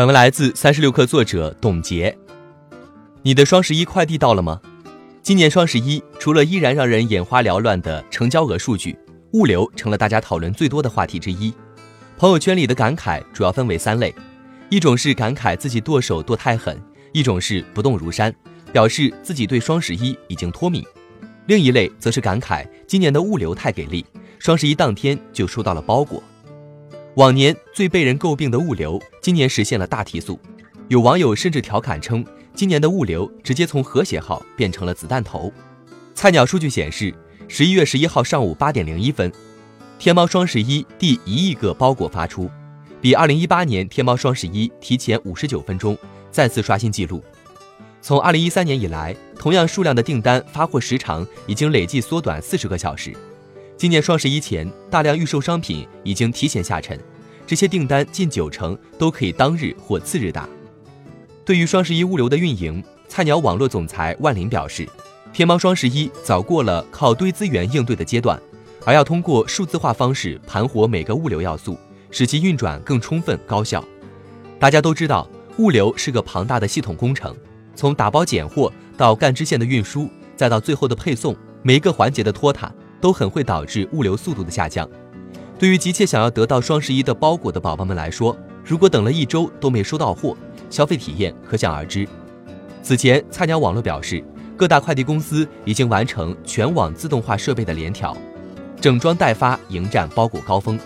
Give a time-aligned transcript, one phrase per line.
[0.00, 2.16] 本文来自三十六氪作者董洁。
[3.20, 4.58] 你的双十一快递到了吗？
[5.20, 8.98] 今年双十一，除了依然让人眼花缭乱的成交额数据，
[9.34, 11.52] 物流成了大家讨论最多的话题之一。
[12.16, 14.14] 朋友圈里的感慨主要分为三类：
[14.70, 16.74] 一种是感慨自己剁手剁太狠；
[17.12, 18.34] 一种是不动如山，
[18.72, 20.82] 表示自己对双十一已经脱敏；
[21.44, 24.06] 另一类则是感慨今年的物流太给力，
[24.38, 26.22] 双十一当天就收到了包裹。
[27.16, 30.38] 往年最被人诟病的物流，今年实现了大提速。
[30.86, 35.52] 有网友甚至调侃称，今年的物流直接从和谐号变成了子弹头。
[36.14, 37.12] 菜鸟数据显示，
[37.48, 39.30] 十一月十一号上午八点零一分，
[39.98, 42.48] 天猫双十一第一亿个包裹发出，
[43.00, 45.98] 比二零一八年天猫双十一提前五十九分钟，
[46.30, 47.22] 再次刷新纪录。
[48.00, 53.12] 从二零一三年以来，同样数量的订单发货时长已经累计缩短四十个小时。
[53.80, 57.00] 今年双十一前，大量预售商品已经提前下沉，
[57.46, 60.46] 这些订单近九成都可以当日或次日达。
[61.46, 64.86] 对于双十一物流的运营，菜鸟网络总裁万林表示，
[65.32, 68.38] 天猫双十一早过了靠堆资源应对的阶段，
[68.84, 71.78] 而要通过数字化方式盘活每个物流要素，
[72.10, 73.82] 使其运转更充分高效。
[74.58, 77.34] 大家都知道，物流是个庞大的系统工程，
[77.74, 80.06] 从打包拣货到干支线的运输，
[80.36, 82.70] 再到最后的配送，每一个环节的拖沓。
[83.00, 84.88] 都很会导致物流速度的下降。
[85.58, 90.36] 对于急切想要得到双十一的包裹的宝宝们来说，如果等了一周都没收到货，
[90.70, 92.08] 消费体验可想而知。
[92.82, 94.24] 此前，菜鸟网络表示，
[94.56, 98.16] 各大快递公司已经完成全网自动化设备的联调，
[98.80, 100.78] 整装待发，迎战包裹高峰。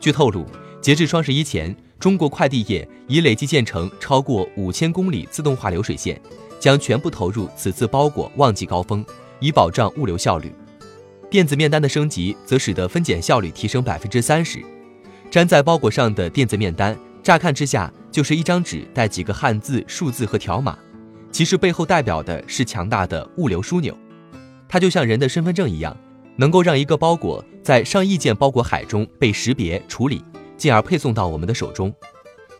[0.00, 0.46] 据透露，
[0.80, 6.18] 截至双十一前，中国快递业已累计建成超过五千公里自动化流水线，
[6.58, 9.04] 将全部投入此次包裹旺季高峰，
[9.40, 10.50] 以保障物流效率。
[11.30, 14.64] 电子面单的升级，则使得分拣效率提升百分之三十。
[15.30, 20.78] 粘在包裹上的电子面单，乍看之下就是一张纸带几个汉字、数字和条码，
[21.30, 23.94] 其实背后代表的是强大的物流枢纽。
[24.66, 25.94] 它就像人的身份证一样，
[26.36, 30.24] 能够让一个包裹在上亿件包裹海中被识别处理，
[30.56, 31.94] 进而配送到我们的手中。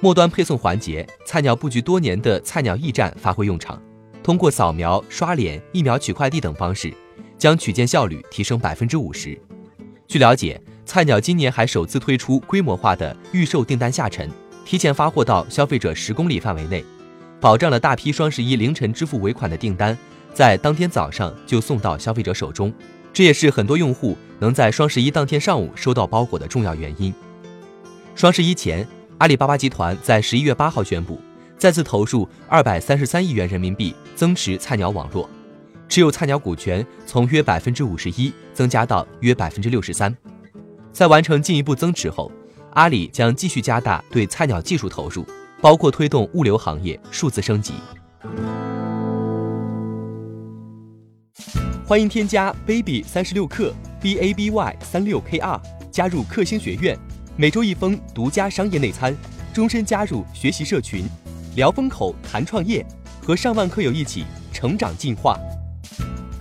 [0.00, 3.78] 末端配送环节，菜鸟布局多年的菜鸟驿站发挥用场，
[4.22, 6.92] 通过扫描、刷脸、一秒取快递等方式。
[7.38, 9.38] 将取件效率提升百分之五十。
[10.06, 14.30] 据了解，菜鸟今年还首次推出规模化的预售订单下沉，
[14.64, 16.84] 提前发货到消费者十公里范围内，
[17.40, 19.96] 保障了大批双十一凌晨支付尾款的订单
[20.32, 22.72] 在当天早上就送到消费者手中。
[23.12, 27.14] 这也是很多用户能在双十一当天上午收到包裹的重要原因。
[28.14, 28.86] 双十一前，
[29.18, 31.20] 阿里巴巴集团在十一月八号宣布，
[31.56, 35.30] 再次投入二百三十三亿元人民币增持菜鸟网络。
[35.94, 40.12] 持有菜鸟股权从约百分之五十一增加到约百分之六十三，
[40.92, 42.32] 在完成进一步增持后，
[42.72, 45.24] 阿里将继续加大对菜鸟技术投入，
[45.60, 47.74] 包括推动物流行业数字升级。
[51.86, 55.62] 欢迎添加 baby 三十六克 b a b y 三六 k r
[55.92, 56.98] 加入克星学院，
[57.36, 59.16] 每周一封独家商业内参，
[59.52, 61.04] 终身加入学习社群，
[61.54, 62.84] 聊风口谈创业，
[63.22, 65.38] 和上万课友一起成长进化。